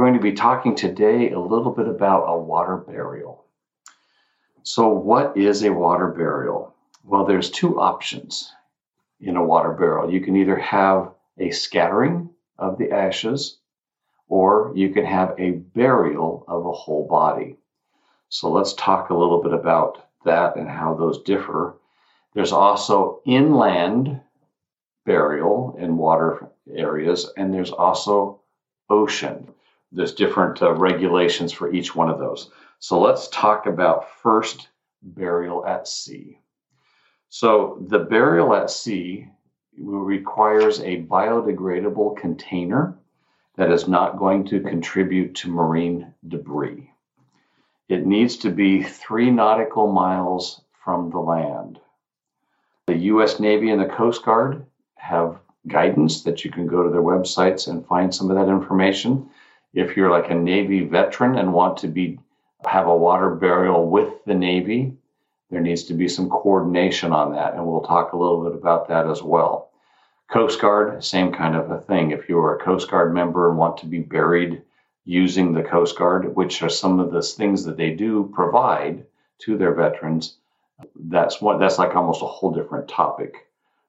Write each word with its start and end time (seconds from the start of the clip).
Going 0.00 0.14
to 0.14 0.20
be 0.20 0.32
talking 0.32 0.74
today 0.74 1.30
a 1.30 1.38
little 1.38 1.70
bit 1.72 1.86
about 1.86 2.24
a 2.24 2.38
water 2.38 2.78
burial. 2.78 3.44
So, 4.62 4.88
what 4.88 5.36
is 5.36 5.62
a 5.62 5.74
water 5.74 6.08
burial? 6.08 6.74
Well, 7.04 7.26
there's 7.26 7.50
two 7.50 7.78
options 7.78 8.50
in 9.20 9.36
a 9.36 9.44
water 9.44 9.72
burial. 9.72 10.10
You 10.10 10.22
can 10.22 10.36
either 10.36 10.56
have 10.56 11.12
a 11.36 11.50
scattering 11.50 12.30
of 12.58 12.78
the 12.78 12.90
ashes, 12.90 13.58
or 14.26 14.72
you 14.74 14.88
can 14.88 15.04
have 15.04 15.34
a 15.38 15.50
burial 15.50 16.46
of 16.48 16.64
a 16.64 16.72
whole 16.72 17.06
body. 17.06 17.58
So, 18.30 18.50
let's 18.50 18.72
talk 18.72 19.10
a 19.10 19.16
little 19.16 19.42
bit 19.42 19.52
about 19.52 20.02
that 20.24 20.56
and 20.56 20.66
how 20.66 20.94
those 20.94 21.20
differ. 21.24 21.76
There's 22.32 22.52
also 22.52 23.20
inland 23.26 24.18
burial 25.04 25.76
in 25.78 25.98
water 25.98 26.48
areas, 26.74 27.30
and 27.36 27.52
there's 27.52 27.70
also 27.70 28.40
ocean 28.88 29.52
there's 29.92 30.14
different 30.14 30.62
uh, 30.62 30.72
regulations 30.72 31.52
for 31.52 31.72
each 31.72 31.94
one 31.94 32.08
of 32.08 32.18
those. 32.18 32.50
So 32.78 33.00
let's 33.00 33.28
talk 33.28 33.66
about 33.66 34.10
first 34.22 34.68
burial 35.02 35.66
at 35.66 35.88
sea. 35.88 36.38
So 37.28 37.84
the 37.88 38.00
burial 38.00 38.54
at 38.54 38.70
sea 38.70 39.28
requires 39.78 40.80
a 40.80 41.02
biodegradable 41.02 42.16
container 42.16 42.98
that 43.56 43.70
is 43.70 43.88
not 43.88 44.18
going 44.18 44.46
to 44.46 44.60
contribute 44.60 45.34
to 45.36 45.50
marine 45.50 46.14
debris. 46.26 46.90
It 47.88 48.06
needs 48.06 48.36
to 48.38 48.50
be 48.50 48.82
three 48.82 49.30
nautical 49.30 49.90
miles 49.90 50.62
from 50.84 51.10
the 51.10 51.18
land. 51.18 51.80
The 52.86 52.96
U.S. 52.96 53.40
Navy 53.40 53.70
and 53.70 53.80
the 53.80 53.86
Coast 53.86 54.24
Guard 54.24 54.64
have 54.96 55.38
guidance 55.66 56.22
that 56.22 56.44
you 56.44 56.50
can 56.50 56.66
go 56.66 56.82
to 56.82 56.90
their 56.90 57.02
websites 57.02 57.68
and 57.68 57.86
find 57.86 58.14
some 58.14 58.30
of 58.30 58.36
that 58.36 58.50
information. 58.50 59.28
If 59.72 59.96
you're 59.96 60.10
like 60.10 60.30
a 60.30 60.34
Navy 60.34 60.84
veteran 60.84 61.38
and 61.38 61.52
want 61.52 61.78
to 61.78 61.88
be 61.88 62.18
have 62.66 62.88
a 62.88 62.96
water 62.96 63.30
burial 63.30 63.88
with 63.88 64.24
the 64.26 64.34
Navy, 64.34 64.94
there 65.50 65.60
needs 65.60 65.84
to 65.84 65.94
be 65.94 66.08
some 66.08 66.28
coordination 66.28 67.12
on 67.12 67.32
that, 67.32 67.54
and 67.54 67.66
we'll 67.66 67.80
talk 67.80 68.12
a 68.12 68.16
little 68.16 68.44
bit 68.44 68.54
about 68.54 68.88
that 68.88 69.06
as 69.08 69.22
well. 69.22 69.70
Coast 70.30 70.60
Guard, 70.60 71.02
same 71.02 71.32
kind 71.32 71.56
of 71.56 71.70
a 71.70 71.80
thing. 71.80 72.10
If 72.12 72.28
you're 72.28 72.54
a 72.54 72.62
Coast 72.62 72.90
Guard 72.90 73.12
member 73.12 73.48
and 73.48 73.58
want 73.58 73.78
to 73.78 73.86
be 73.86 73.98
buried 73.98 74.62
using 75.04 75.52
the 75.52 75.62
Coast 75.62 75.98
Guard, 75.98 76.36
which 76.36 76.62
are 76.62 76.68
some 76.68 77.00
of 77.00 77.10
the 77.10 77.22
things 77.22 77.64
that 77.64 77.76
they 77.76 77.90
do 77.90 78.30
provide 78.32 79.06
to 79.40 79.56
their 79.56 79.74
veterans, 79.74 80.36
that's 80.94 81.40
what 81.40 81.58
that's 81.58 81.78
like 81.78 81.96
almost 81.96 82.22
a 82.22 82.26
whole 82.26 82.52
different 82.52 82.88
topic. 82.88 83.48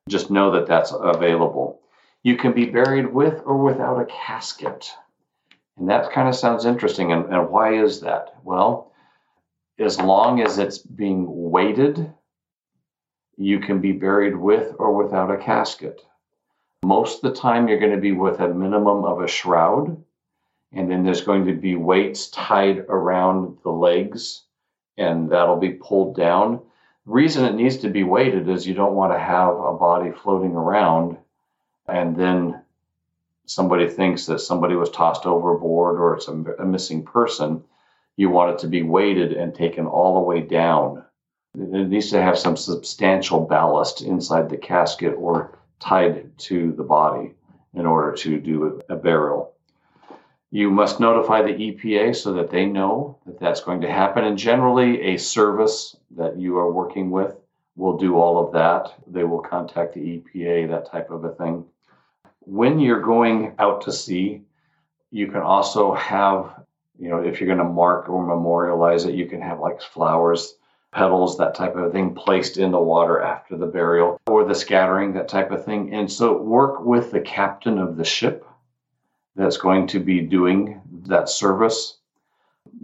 Just 0.09 0.31
know 0.31 0.51
that 0.51 0.67
that's 0.67 0.91
available. 0.91 1.81
You 2.23 2.37
can 2.37 2.53
be 2.53 2.65
buried 2.65 3.13
with 3.13 3.41
or 3.45 3.57
without 3.57 3.99
a 3.99 4.05
casket. 4.05 4.91
And 5.81 5.89
that 5.89 6.11
kind 6.11 6.29
of 6.29 6.35
sounds 6.35 6.65
interesting. 6.65 7.11
And, 7.11 7.25
and 7.33 7.49
why 7.49 7.73
is 7.73 8.01
that? 8.01 8.35
Well, 8.43 8.91
as 9.79 9.99
long 9.99 10.39
as 10.39 10.59
it's 10.59 10.77
being 10.77 11.25
weighted, 11.27 12.13
you 13.35 13.59
can 13.59 13.81
be 13.81 13.91
buried 13.91 14.35
with 14.37 14.75
or 14.77 14.93
without 14.93 15.31
a 15.31 15.37
casket. 15.37 15.99
Most 16.85 17.23
of 17.23 17.33
the 17.33 17.39
time, 17.41 17.67
you're 17.67 17.79
going 17.79 17.95
to 17.95 17.97
be 17.97 18.11
with 18.11 18.39
a 18.41 18.53
minimum 18.53 19.05
of 19.05 19.21
a 19.21 19.27
shroud, 19.27 19.99
and 20.71 20.91
then 20.91 21.03
there's 21.03 21.21
going 21.21 21.47
to 21.47 21.55
be 21.55 21.75
weights 21.75 22.29
tied 22.29 22.85
around 22.87 23.57
the 23.63 23.71
legs, 23.71 24.43
and 24.99 25.31
that'll 25.31 25.57
be 25.57 25.71
pulled 25.71 26.15
down. 26.15 26.61
The 27.07 27.11
reason 27.11 27.43
it 27.43 27.55
needs 27.55 27.77
to 27.77 27.89
be 27.89 28.03
weighted 28.03 28.47
is 28.47 28.67
you 28.67 28.75
don't 28.75 28.93
want 28.93 29.13
to 29.13 29.19
have 29.19 29.55
a 29.55 29.73
body 29.73 30.11
floating 30.11 30.55
around 30.55 31.17
and 31.87 32.15
then 32.15 32.60
somebody 33.53 33.87
thinks 33.87 34.25
that 34.25 34.39
somebody 34.39 34.75
was 34.75 34.89
tossed 34.89 35.25
overboard 35.25 35.99
or 35.99 36.15
it's 36.15 36.27
a, 36.27 36.33
a 36.59 36.65
missing 36.65 37.03
person, 37.03 37.63
you 38.15 38.29
want 38.29 38.51
it 38.51 38.59
to 38.59 38.67
be 38.67 38.83
weighted 38.83 39.33
and 39.33 39.53
taken 39.53 39.85
all 39.85 40.13
the 40.13 40.19
way 40.21 40.41
down. 40.41 41.03
It 41.55 41.89
needs 41.89 42.11
to 42.11 42.21
have 42.21 42.37
some 42.37 42.55
substantial 42.55 43.41
ballast 43.41 44.01
inside 44.01 44.49
the 44.49 44.57
casket 44.57 45.15
or 45.17 45.57
tied 45.79 46.37
to 46.39 46.71
the 46.73 46.83
body 46.83 47.33
in 47.73 47.85
order 47.85 48.15
to 48.17 48.39
do 48.39 48.81
a 48.89 48.95
burial. 48.95 49.53
You 50.51 50.69
must 50.69 50.99
notify 50.99 51.41
the 51.41 51.53
EPA 51.53 52.15
so 52.15 52.33
that 52.33 52.51
they 52.51 52.65
know 52.65 53.17
that 53.25 53.39
that's 53.39 53.61
going 53.61 53.81
to 53.81 53.91
happen. 53.91 54.25
And 54.25 54.37
generally, 54.37 55.01
a 55.01 55.17
service 55.17 55.95
that 56.11 56.37
you 56.37 56.57
are 56.57 56.71
working 56.71 57.09
with 57.09 57.35
will 57.77 57.97
do 57.97 58.17
all 58.17 58.45
of 58.45 58.53
that. 58.53 58.93
They 59.07 59.23
will 59.23 59.39
contact 59.39 59.93
the 59.93 60.01
EPA, 60.01 60.69
that 60.69 60.91
type 60.91 61.09
of 61.09 61.23
a 61.23 61.31
thing 61.35 61.65
when 62.41 62.79
you're 62.79 63.01
going 63.01 63.53
out 63.59 63.81
to 63.81 63.91
sea, 63.91 64.41
you 65.11 65.27
can 65.27 65.41
also 65.41 65.93
have, 65.93 66.63
you 66.99 67.09
know, 67.09 67.19
if 67.19 67.39
you're 67.39 67.47
going 67.47 67.65
to 67.65 67.73
mark 67.73 68.09
or 68.09 68.25
memorialize 68.25 69.05
it, 69.05 69.15
you 69.15 69.27
can 69.27 69.41
have 69.41 69.59
like 69.59 69.81
flowers, 69.81 70.55
petals, 70.91 71.37
that 71.37 71.55
type 71.55 71.75
of 71.75 71.91
thing 71.91 72.15
placed 72.15 72.57
in 72.57 72.71
the 72.71 72.79
water 72.79 73.21
after 73.21 73.57
the 73.57 73.65
burial 73.65 74.19
or 74.27 74.45
the 74.45 74.55
scattering, 74.55 75.13
that 75.13 75.27
type 75.27 75.51
of 75.51 75.63
thing. 75.63 75.93
And 75.93 76.11
so 76.11 76.41
work 76.41 76.83
with 76.83 77.11
the 77.11 77.21
captain 77.21 77.77
of 77.77 77.95
the 77.95 78.05
ship 78.05 78.45
that's 79.35 79.57
going 79.57 79.87
to 79.87 79.99
be 79.99 80.21
doing 80.21 80.81
that 81.07 81.29
service 81.29 81.97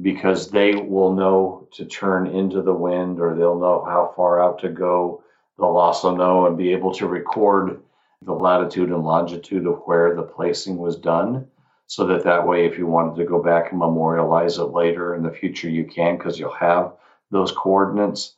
because 0.02 0.50
they 0.50 0.76
will 0.76 1.14
know 1.14 1.68
to 1.74 1.86
turn 1.86 2.28
into 2.28 2.62
the 2.62 2.74
wind 2.74 3.20
or 3.20 3.36
they'll 3.36 3.60
know 3.60 3.84
how 3.86 4.14
far 4.16 4.42
out 4.42 4.60
to 4.60 4.70
go. 4.70 5.24
They'll 5.58 5.78
also 5.78 6.16
know 6.16 6.46
and 6.46 6.58
be 6.58 6.72
able 6.74 6.94
to 6.96 7.08
record 7.08 7.82
the 8.22 8.34
latitude 8.34 8.90
and 8.90 9.04
longitude 9.04 9.68
of 9.68 9.82
where 9.86 10.16
the 10.16 10.24
placing 10.24 10.78
was 10.78 10.96
done 10.96 11.48
so 11.86 12.06
that 12.06 12.24
that 12.24 12.46
way 12.46 12.66
if 12.66 12.78
you 12.78 12.86
wanted 12.86 13.16
to 13.16 13.26
go 13.26 13.42
back 13.42 13.72
and 13.72 13.80
memorialize 13.80 14.58
it 14.58 14.66
later 14.66 15.16
in 15.16 15.24
the 15.24 15.32
future 15.32 15.70
you 15.70 15.86
can 15.86 16.18
because 16.18 16.38
you'll 16.38 16.52
have 16.52 16.94
those 17.32 17.52
coordinates. 17.52 18.36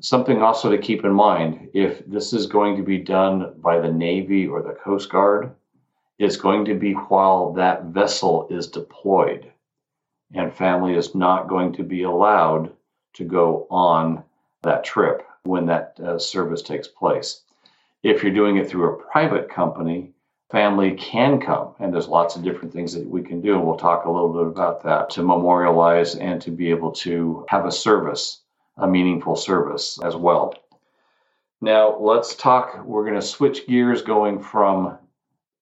Something 0.00 0.42
also 0.42 0.70
to 0.70 0.78
keep 0.78 1.04
in 1.04 1.12
mind 1.12 1.70
if 1.74 2.04
this 2.06 2.32
is 2.32 2.46
going 2.46 2.76
to 2.76 2.82
be 2.82 2.98
done 2.98 3.54
by 3.58 3.78
the 3.78 3.92
navy 3.92 4.46
or 4.46 4.62
the 4.62 4.74
coast 4.82 5.10
guard 5.10 5.52
it's 6.18 6.36
going 6.36 6.64
to 6.66 6.74
be 6.74 6.92
while 6.92 7.52
that 7.54 7.84
vessel 7.84 8.46
is 8.50 8.68
deployed 8.68 9.50
and 10.32 10.54
family 10.54 10.94
is 10.94 11.14
not 11.14 11.48
going 11.48 11.72
to 11.72 11.82
be 11.82 12.04
allowed 12.04 12.72
to 13.14 13.24
go 13.24 13.66
on 13.70 14.22
that 14.62 14.84
trip 14.84 15.26
when 15.42 15.66
that 15.66 15.98
uh, 16.00 16.18
service 16.18 16.62
takes 16.62 16.86
place 16.86 17.42
if 18.02 18.22
you're 18.22 18.32
doing 18.32 18.56
it 18.56 18.68
through 18.68 18.92
a 18.92 19.02
private 19.10 19.48
company, 19.48 20.12
family 20.50 20.92
can 20.92 21.40
come, 21.40 21.74
and 21.78 21.92
there's 21.92 22.08
lots 22.08 22.36
of 22.36 22.42
different 22.42 22.72
things 22.72 22.92
that 22.94 23.06
we 23.06 23.22
can 23.22 23.40
do, 23.40 23.54
and 23.54 23.64
we'll 23.64 23.76
talk 23.76 24.04
a 24.04 24.10
little 24.10 24.32
bit 24.32 24.46
about 24.46 24.82
that 24.82 25.08
to 25.10 25.22
memorialize 25.22 26.14
and 26.16 26.40
to 26.42 26.50
be 26.50 26.70
able 26.70 26.92
to 26.92 27.44
have 27.48 27.64
a 27.64 27.72
service, 27.72 28.42
a 28.76 28.86
meaningful 28.86 29.36
service 29.36 29.98
as 30.02 30.16
well. 30.16 30.54
Now, 31.60 31.96
let's 31.98 32.34
talk. 32.34 32.84
We're 32.84 33.04
going 33.04 33.20
to 33.20 33.26
switch 33.26 33.66
gears 33.68 34.02
going 34.02 34.42
from 34.42 34.98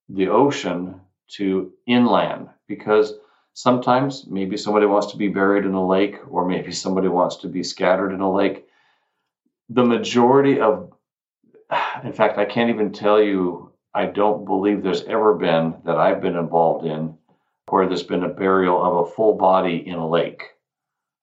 the 0.08 0.28
ocean 0.28 1.00
to 1.36 1.72
inland 1.86 2.48
because 2.66 3.14
sometimes 3.52 4.26
maybe 4.26 4.56
somebody 4.56 4.86
wants 4.86 5.08
to 5.08 5.18
be 5.18 5.28
buried 5.28 5.66
in 5.66 5.74
a 5.74 5.86
lake 5.86 6.16
or 6.28 6.48
maybe 6.48 6.72
somebody 6.72 7.08
wants 7.08 7.36
to 7.36 7.48
be 7.48 7.62
scattered 7.62 8.12
in 8.12 8.20
a 8.20 8.32
lake. 8.32 8.66
The 9.68 9.84
majority 9.84 10.58
of 10.58 10.90
in 12.04 12.12
fact, 12.12 12.38
I 12.38 12.44
can't 12.44 12.70
even 12.70 12.92
tell 12.92 13.20
you, 13.20 13.72
I 13.94 14.06
don't 14.06 14.44
believe 14.44 14.82
there's 14.82 15.04
ever 15.04 15.34
been 15.34 15.76
that 15.84 15.96
I've 15.96 16.20
been 16.20 16.36
involved 16.36 16.86
in 16.86 17.16
where 17.68 17.86
there's 17.86 18.02
been 18.02 18.24
a 18.24 18.28
burial 18.28 18.82
of 18.82 19.06
a 19.06 19.10
full 19.10 19.34
body 19.34 19.86
in 19.86 19.94
a 19.94 20.08
lake. 20.08 20.42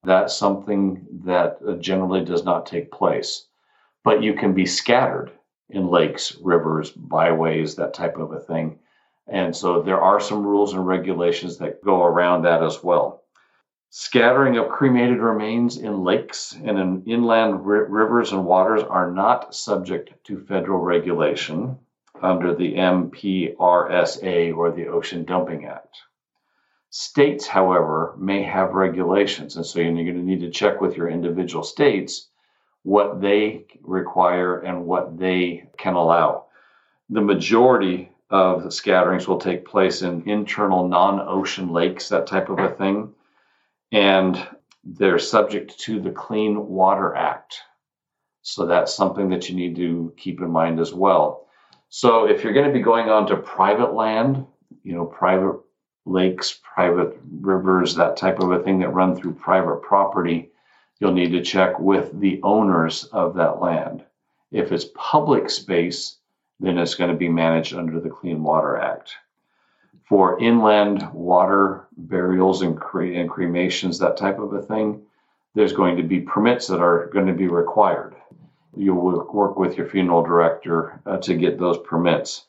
That's 0.04 0.36
something 0.36 1.06
that 1.26 1.58
uh, 1.68 1.74
generally 1.74 2.24
does 2.24 2.46
not 2.46 2.66
take 2.66 2.92
place. 2.92 3.48
But 4.04 4.24
you 4.24 4.34
can 4.34 4.54
be 4.54 4.66
scattered 4.66 5.32
in 5.70 5.88
lakes, 5.88 6.38
rivers, 6.42 6.92
byways, 6.92 7.76
that 7.76 7.94
type 7.94 8.18
of 8.18 8.32
a 8.32 8.40
thing. 8.40 8.80
And 9.28 9.54
so 9.54 9.82
there 9.82 10.02
are 10.02 10.22
some 10.22 10.46
rules 10.46 10.74
and 10.74 10.88
regulations 10.88 11.58
that 11.58 11.84
go 11.84 12.04
around 12.04 12.44
that 12.44 12.64
as 12.64 12.82
well. 12.82 13.24
Scattering 13.90 14.58
of 14.58 14.68
cremated 14.68 15.20
remains 15.20 15.78
in 15.78 16.04
lakes 16.04 16.54
and 16.54 16.78
in 16.78 17.04
inland 17.06 17.66
rivers 17.66 18.34
and 18.34 18.46
waters 18.46 18.84
are 18.84 19.10
not 19.10 19.56
subject 19.56 20.14
to 20.26 20.42
federal 20.42 20.80
regulation 20.80 21.80
under 22.22 22.54
the 22.54 22.76
MPRSA 22.76 24.56
or 24.56 24.72
the 24.72 24.88
Ocean 24.88 25.24
Dumping 25.24 25.66
Act. 25.66 25.98
States, 26.90 27.48
however, 27.48 28.14
may 28.18 28.44
have 28.44 28.74
regulations, 28.74 29.56
and 29.56 29.66
so 29.66 29.80
you're 29.80 29.94
going 29.94 30.16
to 30.16 30.22
need 30.22 30.42
to 30.42 30.50
check 30.50 30.82
with 30.82 30.98
your 30.98 31.08
individual 31.08 31.64
states 31.64 32.28
what 32.84 33.22
they 33.22 33.66
require 33.82 34.60
and 34.60 34.86
what 34.86 35.18
they 35.18 35.70
can 35.78 35.94
allow. 35.94 36.46
The 37.10 37.22
majority 37.22 38.12
of 38.30 38.64
the 38.64 38.72
scatterings 38.72 39.28
will 39.28 39.40
take 39.40 39.66
place 39.66 40.02
in 40.02 40.28
internal 40.28 40.88
non 40.88 41.22
ocean 41.22 41.72
lakes, 41.72 42.10
that 42.10 42.28
type 42.28 42.50
of 42.50 42.60
a 42.60 42.70
thing. 42.70 43.14
And 43.92 44.48
they're 44.84 45.20
subject 45.20 45.80
to 45.80 46.00
the 46.00 46.12
Clean 46.12 46.68
Water 46.68 47.16
Act. 47.16 47.60
So 48.42 48.66
that's 48.66 48.96
something 48.96 49.30
that 49.30 49.50
you 49.50 49.56
need 49.56 49.76
to 49.76 50.14
keep 50.18 50.40
in 50.40 50.50
mind 50.50 50.80
as 50.80 50.94
well. 50.94 51.48
So 51.90 52.26
if 52.26 52.44
you're 52.44 52.54
going 52.54 52.68
to 52.68 52.74
be 52.74 52.82
going 52.82 53.10
on 53.10 53.28
to 53.28 53.38
private 53.38 53.94
land, 53.94 54.46
you 54.84 54.94
know, 54.94 55.06
private 55.06 55.60
lakes, 56.06 56.60
private 56.74 57.18
rivers, 57.42 57.96
that 57.96 58.18
type 58.18 58.40
of 58.40 58.52
a 58.52 58.64
thing 58.64 58.80
that 58.80 58.94
run 58.94 59.16
through 59.16 59.34
private 59.34 59.82
property, 59.82 60.52
you'll 61.00 61.14
need 61.14 61.32
to 61.32 61.42
check 61.42 61.80
with 61.80 62.18
the 62.20 62.40
owners 62.44 63.04
of 63.06 63.36
that 63.36 63.62
land. 63.62 64.04
If 64.52 64.72
it's 64.72 64.86
public 64.96 65.50
space, 65.50 66.18
then 66.60 66.78
it's 66.78 66.96
going 66.96 67.12
to 67.12 67.18
be 67.18 67.30
managed 67.30 67.74
under 67.74 68.00
the 68.00 68.10
Clean 68.10 68.42
Water 68.42 68.78
Act. 68.78 69.14
For 70.10 70.40
inland 70.40 71.10
water 71.14 71.88
burials 71.98 72.62
and, 72.62 72.80
cre- 72.80 73.14
and 73.14 73.30
cremations, 73.30 74.00
that 74.00 74.18
type 74.18 74.40
of 74.40 74.54
a 74.54 74.62
thing, 74.62 75.02
there's 75.54 75.74
going 75.74 75.98
to 75.98 76.04
be 76.04 76.22
permits 76.22 76.68
that 76.68 76.80
are 76.80 77.08
going 77.08 77.28
to 77.28 77.34
be 77.34 77.48
required. 77.48 78.16
You'll 78.76 79.28
work 79.34 79.58
with 79.58 79.76
your 79.76 79.90
funeral 79.90 80.24
director 80.24 81.02
uh, 81.06 81.18
to 81.18 81.36
get 81.36 81.60
those 81.60 81.80
permits. 81.80 82.46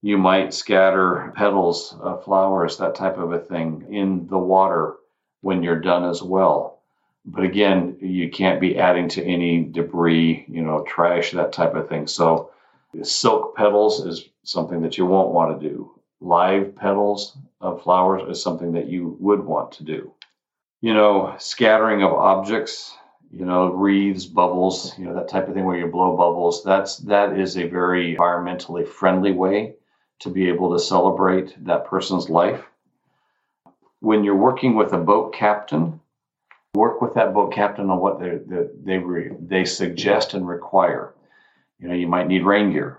You 0.00 0.18
might 0.18 0.54
scatter 0.54 1.32
petals, 1.36 1.94
uh, 2.02 2.16
flowers, 2.16 2.78
that 2.78 2.96
type 2.96 3.18
of 3.18 3.32
a 3.32 3.38
thing 3.38 3.86
in 3.90 4.26
the 4.26 4.38
water 4.38 4.96
when 5.42 5.62
you're 5.62 5.78
done 5.80 6.04
as 6.04 6.22
well. 6.22 6.80
But 7.24 7.44
again, 7.44 7.98
you 8.00 8.30
can't 8.30 8.60
be 8.60 8.78
adding 8.78 9.08
to 9.10 9.24
any 9.24 9.62
debris, 9.62 10.46
you 10.48 10.62
know, 10.62 10.82
trash, 10.82 11.30
that 11.32 11.52
type 11.52 11.76
of 11.76 11.88
thing. 11.88 12.08
So 12.08 12.50
Silk 13.02 13.56
petals 13.56 14.04
is 14.04 14.28
something 14.42 14.82
that 14.82 14.98
you 14.98 15.06
won't 15.06 15.32
want 15.32 15.60
to 15.60 15.68
do. 15.68 15.92
Live 16.22 16.76
petals 16.76 17.36
of 17.60 17.82
flowers 17.82 18.22
is 18.28 18.40
something 18.40 18.72
that 18.72 18.86
you 18.86 19.16
would 19.18 19.44
want 19.44 19.72
to 19.72 19.84
do. 19.84 20.12
You 20.80 20.94
know, 20.94 21.34
scattering 21.38 22.04
of 22.04 22.12
objects, 22.12 22.96
you 23.32 23.44
know, 23.44 23.72
wreaths, 23.72 24.26
bubbles, 24.26 24.96
you 24.96 25.04
know, 25.04 25.14
that 25.14 25.28
type 25.28 25.48
of 25.48 25.54
thing 25.54 25.64
where 25.64 25.76
you 25.76 25.88
blow 25.88 26.16
bubbles. 26.16 26.62
That's 26.62 26.98
that 26.98 27.36
is 27.36 27.56
a 27.56 27.66
very 27.66 28.16
environmentally 28.16 28.86
friendly 28.86 29.32
way 29.32 29.74
to 30.20 30.30
be 30.30 30.48
able 30.48 30.72
to 30.72 30.78
celebrate 30.78 31.56
that 31.64 31.86
person's 31.86 32.30
life. 32.30 32.64
When 33.98 34.22
you're 34.22 34.36
working 34.36 34.76
with 34.76 34.92
a 34.92 34.98
boat 34.98 35.34
captain, 35.34 36.00
work 36.74 37.02
with 37.02 37.14
that 37.14 37.34
boat 37.34 37.52
captain 37.52 37.90
on 37.90 37.98
what 37.98 38.20
they 38.20 38.38
they 38.84 39.28
they 39.40 39.64
suggest 39.64 40.34
and 40.34 40.46
require. 40.46 41.14
You 41.80 41.88
know, 41.88 41.94
you 41.94 42.06
might 42.06 42.28
need 42.28 42.44
rain 42.44 42.70
gear. 42.70 42.98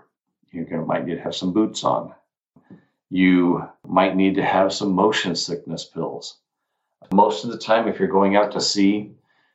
You 0.52 0.66
might 0.86 1.06
need 1.06 1.14
to 1.14 1.22
have 1.22 1.34
some 1.34 1.54
boots 1.54 1.84
on. 1.84 2.12
You 3.14 3.68
might 3.86 4.16
need 4.16 4.34
to 4.34 4.42
have 4.42 4.72
some 4.72 4.92
motion 4.92 5.36
sickness 5.36 5.84
pills. 5.84 6.36
Most 7.12 7.44
of 7.44 7.52
the 7.52 7.58
time, 7.58 7.86
if 7.86 8.00
you're 8.00 8.08
going 8.08 8.34
out 8.34 8.50
to 8.50 8.60
sea, 8.60 9.12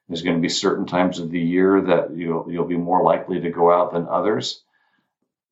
there's 0.08 0.22
going 0.22 0.38
to 0.38 0.42
be 0.42 0.48
certain 0.48 0.86
times 0.86 1.20
of 1.20 1.30
the 1.30 1.42
year 1.42 1.82
that 1.82 2.16
you'll 2.16 2.50
you'll 2.50 2.64
be 2.64 2.78
more 2.78 3.04
likely 3.04 3.42
to 3.42 3.50
go 3.50 3.70
out 3.70 3.92
than 3.92 4.08
others. 4.08 4.64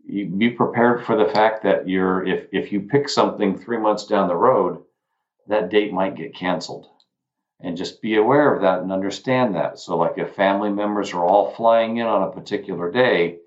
You 0.05 0.25
be 0.27 0.51
prepared 0.51 1.03
for 1.03 1.17
the 1.17 1.29
fact 1.33 1.63
that 1.63 1.89
you're 1.89 2.25
if 2.25 2.47
if 2.53 2.71
you 2.71 2.83
pick 2.83 3.09
something 3.09 3.57
three 3.57 3.77
months 3.77 4.05
down 4.05 4.29
the 4.29 4.37
road, 4.37 4.85
that 5.47 5.69
date 5.69 5.91
might 5.91 6.15
get 6.15 6.33
canceled. 6.33 6.87
And 7.59 7.75
just 7.75 8.01
be 8.01 8.15
aware 8.15 8.55
of 8.55 8.61
that 8.61 8.79
and 8.79 8.93
understand 8.93 9.55
that. 9.55 9.79
So, 9.79 9.97
like 9.97 10.17
if 10.17 10.33
family 10.33 10.69
members 10.69 11.11
are 11.11 11.25
all 11.25 11.53
flying 11.55 11.97
in 11.97 12.07
on 12.07 12.23
a 12.23 12.31
particular 12.31 12.89
day, 12.89 13.39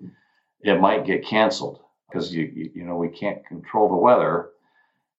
it 0.59 0.79
might 0.79 1.07
get 1.07 1.25
canceled 1.25 1.80
because 2.11 2.33
you, 2.33 2.69
you, 2.73 2.83
know 2.83 2.95
we 2.95 3.09
can't 3.09 3.45
control 3.45 3.89
the 3.89 3.95
weather. 3.95 4.49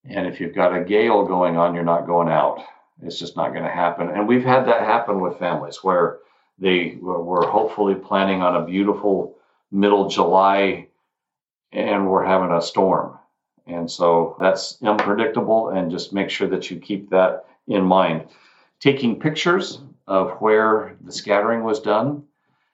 And 0.05 0.27
if 0.27 0.41
you've 0.41 0.55
got 0.55 0.77
a 0.77 0.85
gale 0.85 1.25
going 1.25 1.57
on 1.57 1.75
you're 1.75 1.85
not 1.85 2.07
going 2.07 2.29
out. 2.29 2.65
It's 3.03 3.19
just 3.19 3.37
not 3.37 3.53
going 3.53 3.65
to 3.65 3.71
happen. 3.71 4.11
And 4.11 4.29
we've 4.29 4.45
had 4.45 4.67
that 4.67 4.81
happen 4.83 5.21
with 5.21 5.39
families 5.39 5.83
where 5.83 6.19
they 6.59 6.97
were 7.01 7.47
hopefully 7.47 7.95
planning 7.95 8.43
on 8.43 8.57
a 8.57 8.65
beautiful 8.65 9.37
middle 9.71 10.09
july 10.09 10.89
and 11.73 12.09
we're 12.09 12.25
having 12.25 12.53
a 12.53 12.63
storm. 12.63 13.19
And 13.67 13.91
so 13.91 14.37
that's 14.39 14.79
unpredictable 14.83 15.71
and 15.71 15.91
just 15.91 16.13
make 16.13 16.31
sure 16.31 16.49
that 16.49 16.71
you 16.71 16.79
keep 16.79 17.11
that 17.11 17.47
in 17.67 17.83
mind. 17.83 18.27
Taking 18.81 19.19
pictures 19.19 19.81
of 20.07 20.33
where 20.41 20.97
the 21.05 21.13
scattering 21.13 21.63
was 21.63 21.81
done 21.81 22.25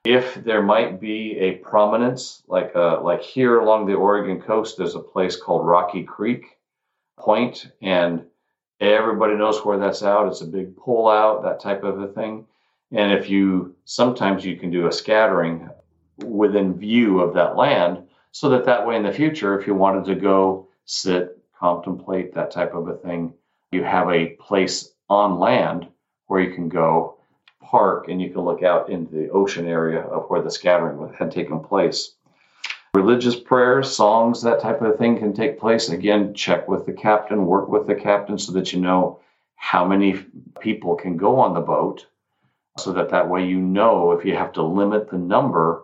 if 0.09 0.37
there 0.37 0.63
might 0.63 0.99
be 1.03 1.37
a 1.39 1.57
prominence, 1.57 2.43
like 2.49 2.75
uh, 2.75 3.03
like 3.03 3.21
here 3.21 3.61
along 3.61 3.85
the 3.85 3.93
Oregon 3.93 4.41
coast, 4.41 4.79
there's 4.79 4.95
a 4.95 5.01
place 5.01 5.37
called 5.37 5.67
Rocky 5.67 6.03
Creek 6.03 6.57
Point, 7.19 7.71
and 7.83 8.25
everybody 8.81 9.35
knows 9.35 9.63
where 9.63 9.79
that's 9.79 10.03
out. 10.03 10.27
It's 10.27 10.41
a 10.41 10.47
big 10.47 10.75
pull 10.79 11.09
out, 11.11 11.43
that 11.43 11.61
type 11.61 11.85
of 11.85 12.01
a 12.01 12.09
thing. 12.09 12.47
And 12.91 13.13
if 13.13 13.29
you 13.29 13.77
sometimes 13.85 14.47
you 14.47 14.57
can 14.57 14.71
do 14.71 14.87
a 14.87 14.93
scattering 14.93 15.69
within 16.25 16.79
view 16.79 17.21
of 17.21 17.35
that 17.35 17.57
land, 17.57 18.03
so 18.33 18.49
that 18.49 18.65
that 18.65 18.87
way 18.87 18.97
in 18.97 19.03
the 19.03 19.13
future, 19.13 19.61
if 19.61 19.67
you 19.67 19.75
wanted 19.75 20.07
to 20.07 20.15
go 20.15 20.69
sit, 20.87 21.37
contemplate 21.61 22.33
that 22.33 22.50
type 22.50 22.73
of 22.73 22.88
a 22.88 22.97
thing, 22.97 23.35
you 23.73 23.85
have 23.85 24.09
a 24.09 24.29
place 24.41 24.91
on 25.11 25.38
land 25.38 25.87
where 26.29 26.41
you 26.41 26.55
can 26.55 26.71
go 26.71 27.18
park 27.71 28.09
and 28.09 28.21
you 28.21 28.31
can 28.31 28.43
look 28.43 28.63
out 28.63 28.89
into 28.89 29.15
the 29.15 29.31
ocean 29.31 29.67
area 29.67 30.01
of 30.01 30.29
where 30.29 30.43
the 30.43 30.51
scattering 30.51 31.13
had 31.19 31.31
taken 31.31 31.61
place. 31.61 32.15
Religious 32.95 33.39
prayers, 33.39 33.95
songs, 33.95 34.43
that 34.43 34.61
type 34.61 34.81
of 34.81 34.97
thing 34.97 35.19
can 35.19 35.35
take 35.35 35.59
place. 35.59 35.89
Again, 35.91 36.35
check 36.35 36.67
with 36.69 36.87
the 36.87 36.93
captain, 36.93 37.47
work 37.47 37.69
with 37.69 37.87
the 37.87 37.95
captain 37.95 38.39
so 38.39 38.53
that 38.53 38.73
you 38.73 38.81
know 38.81 39.21
how 39.57 39.85
many 39.85 40.25
people 40.61 40.95
can 40.95 41.17
go 41.17 41.39
on 41.39 41.53
the 41.53 41.61
boat 41.61 42.07
so 42.79 42.93
that 42.93 43.11
that 43.11 43.29
way 43.29 43.45
you 43.45 43.59
know 43.59 44.13
if 44.13 44.25
you 44.25 44.35
have 44.35 44.53
to 44.53 44.63
limit 44.63 45.11
the 45.11 45.19
number 45.19 45.83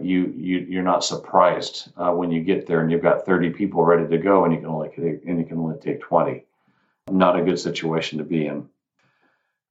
you, 0.00 0.32
you 0.36 0.58
you're 0.68 0.82
not 0.82 1.04
surprised 1.04 1.90
uh, 1.96 2.10
when 2.12 2.30
you 2.30 2.42
get 2.42 2.66
there 2.66 2.80
and 2.80 2.90
you've 2.90 3.02
got 3.02 3.26
30 3.26 3.50
people 3.50 3.84
ready 3.84 4.08
to 4.08 4.18
go 4.18 4.44
and 4.44 4.54
you 4.54 4.60
can 4.60 4.68
only 4.68 4.88
and 4.96 5.38
you 5.38 5.44
can 5.44 5.58
only 5.58 5.78
take 5.80 6.00
20 6.00 6.44
not 7.10 7.38
a 7.38 7.42
good 7.42 7.58
situation 7.58 8.18
to 8.18 8.24
be 8.24 8.46
in 8.46 8.68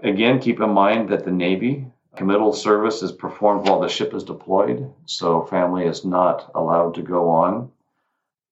Again, 0.01 0.39
keep 0.39 0.61
in 0.61 0.69
mind 0.69 1.09
that 1.09 1.25
the 1.25 1.31
Navy 1.31 1.85
committal 2.15 2.53
service 2.53 3.01
is 3.01 3.11
performed 3.11 3.67
while 3.67 3.81
the 3.81 3.89
ship 3.89 4.13
is 4.13 4.23
deployed, 4.23 4.91
so 5.05 5.43
family 5.43 5.85
is 5.85 6.05
not 6.05 6.51
allowed 6.55 6.95
to 6.95 7.01
go 7.01 7.29
on. 7.29 7.71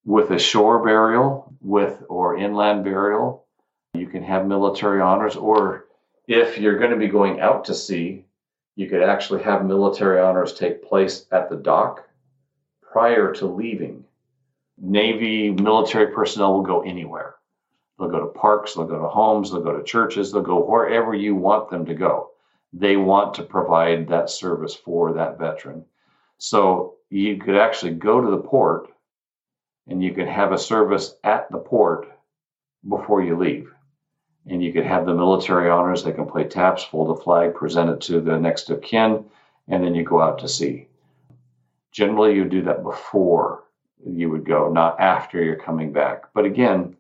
With 0.06 0.32
a 0.32 0.40
shore 0.40 0.84
burial, 0.84 1.54
with 1.62 2.04
or 2.10 2.38
inland 2.38 2.84
burial, 2.84 3.46
you 3.94 4.08
can 4.08 4.24
have 4.24 4.46
military 4.46 5.02
honors, 5.02 5.36
or 5.36 5.88
if 6.28 6.58
you're 6.58 6.80
going 6.80 6.92
to 6.92 6.98
be 6.98 7.08
going 7.08 7.40
out 7.40 7.66
to 7.66 7.74
sea, 7.74 8.26
you 8.76 8.90
could 8.90 9.02
actually 9.02 9.44
have 9.44 9.66
military 9.66 10.20
honors 10.20 10.54
take 10.54 10.88
place 10.88 11.26
at 11.32 11.50
the 11.50 11.56
dock 11.56 12.08
prior 12.82 13.34
to 13.36 13.46
leaving. 13.46 14.04
Navy 14.78 15.50
military 15.52 16.14
personnel 16.14 16.54
will 16.54 16.62
go 16.62 16.82
anywhere. 16.82 17.37
They'll 17.98 18.10
go 18.10 18.20
to 18.20 18.28
parks, 18.28 18.74
they'll 18.74 18.86
go 18.86 19.02
to 19.02 19.08
homes, 19.08 19.52
they'll 19.52 19.62
go 19.62 19.76
to 19.76 19.84
churches, 19.84 20.32
they'll 20.32 20.42
go 20.42 20.64
wherever 20.64 21.14
you 21.16 21.36
want 21.36 21.70
them 21.70 21.86
to 21.86 21.94
go. 21.94 22.32
They 22.74 22.96
want 22.96 23.34
to 23.36 23.44
provide 23.44 24.08
that 24.10 24.30
service 24.30 24.76
for 24.76 25.14
that 25.14 25.40
veteran. 25.40 25.86
So 26.38 26.96
you 27.10 27.38
could 27.38 27.56
actually 27.56 27.94
go 27.94 28.22
to 28.22 28.30
the 28.30 28.38
port 28.38 28.90
and 29.88 30.04
you 30.04 30.14
could 30.14 30.28
have 30.28 30.52
a 30.52 30.58
service 30.58 31.16
at 31.24 31.50
the 31.52 31.58
port 31.58 32.08
before 32.88 33.24
you 33.24 33.38
leave. 33.38 33.72
And 34.46 34.64
you 34.64 34.72
could 34.72 34.86
have 34.86 35.06
the 35.06 35.14
military 35.14 35.70
honors. 35.70 36.04
They 36.04 36.12
can 36.12 36.28
play 36.28 36.44
taps, 36.44 36.84
fold 36.84 37.18
a 37.18 37.22
flag, 37.22 37.56
present 37.56 37.90
it 37.90 38.02
to 38.02 38.22
the 38.22 38.38
next 38.38 38.70
of 38.70 38.82
kin, 38.82 39.26
and 39.68 39.84
then 39.84 39.96
you 39.96 40.04
go 40.04 40.22
out 40.22 40.40
to 40.40 40.48
sea. 40.48 40.88
Generally, 41.92 42.36
you 42.36 42.46
do 42.46 42.62
that 42.64 42.84
before 42.84 43.64
you 44.06 44.30
would 44.30 44.46
go, 44.46 44.72
not 44.72 45.00
after 45.00 45.44
you're 45.44 45.56
coming 45.56 45.92
back. 45.92 46.26
But 46.34 46.46
again, 46.46 46.96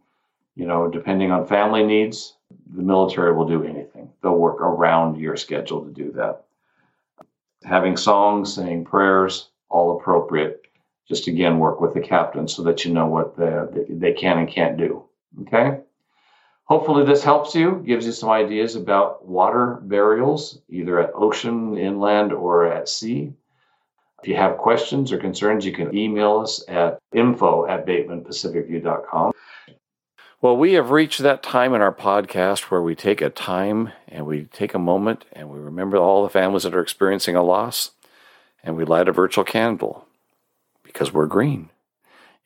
you 0.57 0.65
know, 0.65 0.87
depending 0.87 1.31
on 1.31 1.45
family 1.45 1.83
needs, 1.83 2.35
the 2.75 2.81
military 2.81 3.31
will 3.31 3.47
do 3.47 3.63
anything. 3.63 4.09
They'll 4.21 4.35
work 4.35 4.59
around 4.59 5.19
your 5.19 5.37
schedule 5.37 5.85
to 5.85 5.91
do 5.91 6.11
that. 6.13 6.45
Having 7.63 7.97
songs, 7.97 8.55
saying 8.55 8.85
prayers, 8.85 9.49
all 9.69 9.97
appropriate. 9.97 10.65
Just 11.07 11.27
again, 11.27 11.59
work 11.59 11.79
with 11.79 11.93
the 11.93 12.01
captain 12.01 12.47
so 12.47 12.63
that 12.63 12.83
you 12.83 12.91
know 12.91 13.05
what 13.05 13.37
the, 13.37 13.85
they 13.87 14.13
can 14.13 14.39
and 14.39 14.49
can't 14.49 14.77
do. 14.77 15.03
Okay? 15.43 15.79
Hopefully, 16.63 17.05
this 17.05 17.23
helps 17.23 17.53
you, 17.53 17.83
gives 17.85 18.07
you 18.07 18.11
some 18.11 18.29
ideas 18.29 18.75
about 18.75 19.25
water 19.25 19.79
burials, 19.83 20.59
either 20.69 20.99
at 20.99 21.11
ocean, 21.13 21.77
inland, 21.77 22.33
or 22.33 22.65
at 22.65 22.89
sea. 22.89 23.31
If 24.23 24.27
you 24.27 24.35
have 24.35 24.57
questions 24.57 25.11
or 25.11 25.19
concerns, 25.19 25.65
you 25.65 25.71
can 25.71 25.95
email 25.95 26.39
us 26.39 26.63
at 26.67 26.97
info 27.13 27.67
at 27.67 27.85
batemanpacificview.com. 27.85 29.33
Well, 30.39 30.55
we 30.55 30.73
have 30.73 30.91
reached 30.91 31.23
that 31.23 31.41
time 31.41 31.73
in 31.73 31.81
our 31.81 31.91
podcast 31.91 32.69
where 32.69 32.81
we 32.81 32.93
take 32.93 33.21
a 33.21 33.29
time 33.31 33.91
and 34.07 34.27
we 34.27 34.43
take 34.43 34.75
a 34.75 34.79
moment 34.79 35.25
and 35.33 35.49
we 35.49 35.57
remember 35.57 35.97
all 35.97 36.21
the 36.21 36.29
families 36.29 36.61
that 36.61 36.75
are 36.75 36.81
experiencing 36.81 37.35
a 37.35 37.41
loss 37.41 37.89
and 38.63 38.77
we 38.77 38.85
light 38.85 39.07
a 39.07 39.11
virtual 39.11 39.43
candle 39.43 40.05
because 40.83 41.11
we're 41.11 41.25
green 41.25 41.71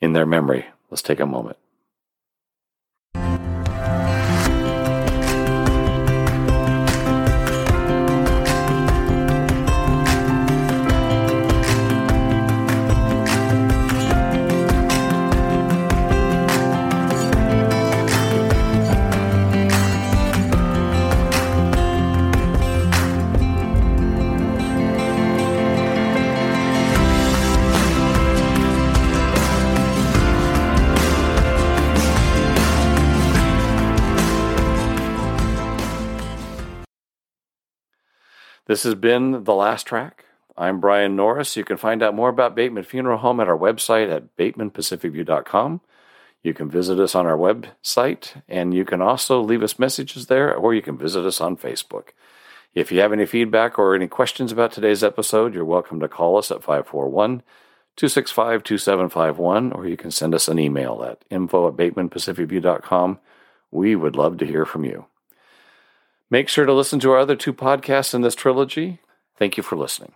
in 0.00 0.14
their 0.14 0.24
memory. 0.24 0.68
Let's 0.88 1.02
take 1.02 1.20
a 1.20 1.26
moment. 1.26 1.58
This 38.72 38.84
has 38.84 38.94
been 38.94 39.44
The 39.44 39.52
Last 39.52 39.86
Track. 39.86 40.24
I'm 40.56 40.80
Brian 40.80 41.14
Norris. 41.14 41.58
You 41.58 41.62
can 41.62 41.76
find 41.76 42.02
out 42.02 42.14
more 42.14 42.30
about 42.30 42.54
Bateman 42.54 42.84
Funeral 42.84 43.18
Home 43.18 43.38
at 43.38 43.46
our 43.46 43.58
website 43.58 44.10
at 44.10 44.34
batemanpacificview.com. 44.38 45.82
You 46.42 46.54
can 46.54 46.70
visit 46.70 46.98
us 46.98 47.14
on 47.14 47.26
our 47.26 47.36
website, 47.36 48.40
and 48.48 48.72
you 48.72 48.86
can 48.86 49.02
also 49.02 49.42
leave 49.42 49.62
us 49.62 49.78
messages 49.78 50.28
there, 50.28 50.54
or 50.56 50.72
you 50.72 50.80
can 50.80 50.96
visit 50.96 51.26
us 51.26 51.38
on 51.38 51.58
Facebook. 51.58 52.12
If 52.74 52.90
you 52.90 53.00
have 53.00 53.12
any 53.12 53.26
feedback 53.26 53.78
or 53.78 53.94
any 53.94 54.06
questions 54.06 54.52
about 54.52 54.72
today's 54.72 55.04
episode, 55.04 55.52
you're 55.52 55.66
welcome 55.66 56.00
to 56.00 56.08
call 56.08 56.38
us 56.38 56.50
at 56.50 56.62
541 56.62 57.42
265 57.96 58.62
2751, 58.62 59.72
or 59.72 59.86
you 59.86 59.98
can 59.98 60.10
send 60.10 60.34
us 60.34 60.48
an 60.48 60.58
email 60.58 61.04
at 61.04 61.22
info 61.28 61.68
at 61.68 61.74
batemanpacificview.com. 61.74 63.18
We 63.70 63.96
would 63.96 64.16
love 64.16 64.38
to 64.38 64.46
hear 64.46 64.64
from 64.64 64.86
you. 64.86 65.04
Make 66.32 66.48
sure 66.48 66.64
to 66.64 66.72
listen 66.72 66.98
to 67.00 67.10
our 67.10 67.18
other 67.18 67.36
two 67.36 67.52
podcasts 67.52 68.14
in 68.14 68.22
this 68.22 68.34
trilogy. 68.34 69.00
Thank 69.38 69.58
you 69.58 69.62
for 69.62 69.76
listening. 69.76 70.14